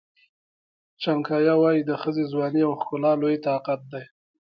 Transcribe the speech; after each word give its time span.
چناکیا 1.01 1.55
وایي 1.61 1.81
د 1.85 1.91
ښځې 2.01 2.23
ځواني 2.31 2.61
او 2.67 2.73
ښکلا 2.81 3.11
لوی 3.21 3.35
طاقت 3.47 3.81
دی. 3.91 4.03